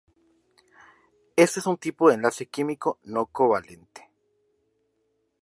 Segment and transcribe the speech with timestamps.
[1.37, 4.09] Éste es un tipo de enlace químico no covalente.